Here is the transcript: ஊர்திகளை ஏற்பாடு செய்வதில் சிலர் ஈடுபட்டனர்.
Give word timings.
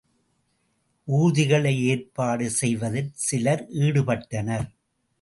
ஊர்திகளை 1.07 1.73
ஏற்பாடு 1.83 2.47
செய்வதில் 2.59 3.13
சிலர் 3.27 3.65
ஈடுபட்டனர். 3.81 4.67